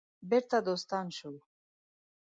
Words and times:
بیرته 0.29 0.57
دوستان 0.67 1.05
شو. 1.17 1.31